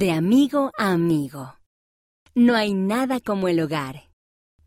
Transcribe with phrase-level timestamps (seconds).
[0.00, 1.58] De amigo a amigo.
[2.34, 4.08] No hay nada como el hogar.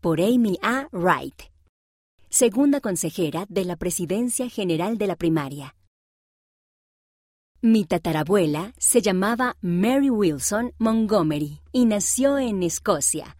[0.00, 0.86] Por Amy A.
[0.92, 1.50] Wright.
[2.28, 5.74] Segunda consejera de la Presidencia General de la Primaria.
[7.60, 13.36] Mi tatarabuela se llamaba Mary Wilson Montgomery y nació en Escocia.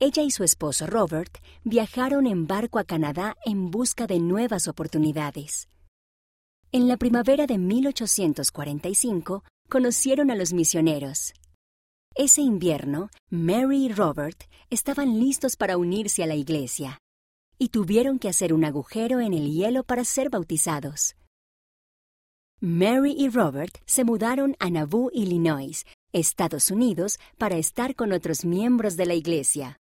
[0.00, 5.68] Ella y su esposo Robert viajaron en barco a Canadá en busca de nuevas oportunidades.
[6.72, 9.44] En la primavera de 1845
[9.74, 11.34] conocieron a los misioneros.
[12.14, 17.00] Ese invierno, Mary y Robert estaban listos para unirse a la iglesia
[17.58, 21.16] y tuvieron que hacer un agujero en el hielo para ser bautizados.
[22.60, 28.96] Mary y Robert se mudaron a Nauvoo, Illinois, Estados Unidos, para estar con otros miembros
[28.96, 29.80] de la iglesia.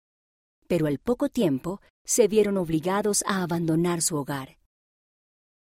[0.68, 4.60] Pero al poco tiempo se vieron obligados a abandonar su hogar.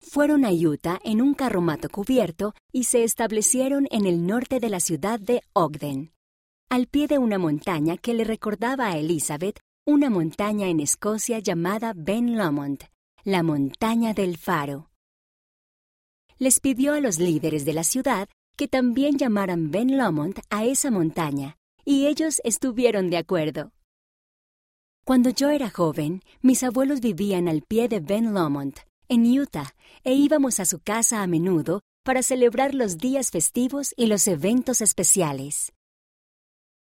[0.02, 4.80] Fueron a Utah en un carromato cubierto y se establecieron en el norte de la
[4.80, 6.12] ciudad de Ogden,
[6.70, 11.94] al pie de una montaña que le recordaba a Elizabeth una montaña en Escocia llamada
[11.96, 12.84] Ben Lomond,
[13.24, 14.90] la montaña del faro.
[16.38, 20.92] Les pidió a los líderes de la ciudad que también llamaran Ben Lomond a esa
[20.92, 23.72] montaña, y ellos estuvieron de acuerdo.
[25.06, 28.76] Cuando yo era joven, mis abuelos vivían al pie de Ben Lomond,
[29.10, 34.06] en Utah, e íbamos a su casa a menudo para celebrar los días festivos y
[34.06, 35.74] los eventos especiales.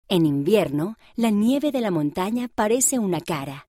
[0.08, 3.66] En invierno, la nieve de la montaña parece una cara.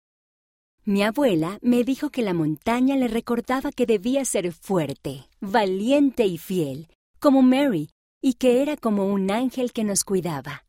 [0.86, 6.38] Mi abuela me dijo que la montaña le recordaba que debía ser fuerte, valiente y
[6.38, 6.88] fiel,
[7.20, 7.90] como Mary,
[8.22, 10.66] y que era como un ángel que nos cuidaba.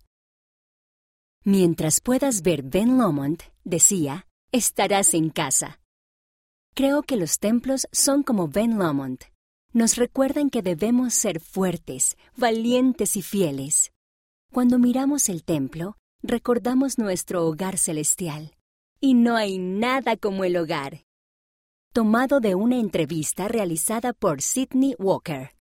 [1.45, 5.80] Mientras puedas ver Ben Lomond, decía, estarás en casa.
[6.81, 9.19] Creo que los templos son como Ben Lomond.
[9.75, 13.93] Nos recuerdan que debemos ser fuertes, valientes y fieles.
[14.51, 18.57] Cuando miramos el templo, recordamos nuestro hogar celestial.
[18.99, 21.05] Y no hay nada como el hogar.
[21.93, 25.51] Tomado de una entrevista realizada por Sidney Walker.